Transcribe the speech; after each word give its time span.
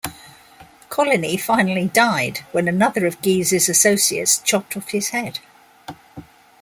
Coligny 0.89 1.37
finally 1.39 1.85
died 1.85 2.39
when 2.53 2.67
another 2.67 3.05
of 3.05 3.21
Guise's 3.21 3.69
associates 3.69 4.39
chopped 4.39 4.75
off 4.75 4.89
his 4.89 5.09
head. 5.09 5.37